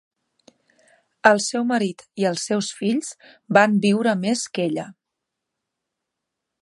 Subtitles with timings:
[1.31, 3.11] El seu marit i els seus fills
[3.59, 4.87] va viure més que ella.